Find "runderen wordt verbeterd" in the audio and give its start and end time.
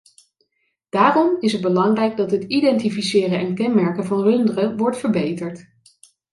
4.23-5.67